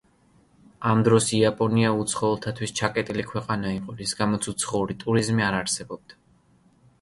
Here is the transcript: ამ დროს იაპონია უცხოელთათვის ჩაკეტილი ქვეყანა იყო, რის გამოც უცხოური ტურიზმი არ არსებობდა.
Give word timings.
ამ 0.91 1.01
დროს 1.07 1.27
იაპონია 1.39 1.91
უცხოელთათვის 2.03 2.73
ჩაკეტილი 2.79 3.27
ქვეყანა 3.33 3.75
იყო, 3.77 3.95
რის 4.01 4.15
გამოც 4.23 4.49
უცხოური 4.55 4.97
ტურიზმი 5.05 5.47
არ 5.51 5.61
არსებობდა. 5.61 6.19